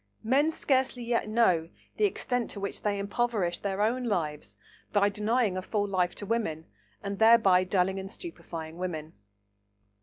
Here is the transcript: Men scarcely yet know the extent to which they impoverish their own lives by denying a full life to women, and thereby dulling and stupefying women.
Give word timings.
Men 0.23 0.49
scarcely 0.49 1.03
yet 1.03 1.29
know 1.29 1.69
the 1.97 2.05
extent 2.05 2.49
to 2.49 2.59
which 2.59 2.81
they 2.81 2.97
impoverish 2.97 3.59
their 3.59 3.83
own 3.83 4.05
lives 4.05 4.57
by 4.91 5.09
denying 5.09 5.55
a 5.55 5.61
full 5.61 5.87
life 5.87 6.15
to 6.15 6.25
women, 6.25 6.65
and 7.03 7.19
thereby 7.19 7.63
dulling 7.65 7.99
and 7.99 8.09
stupefying 8.09 8.79
women. 8.79 9.13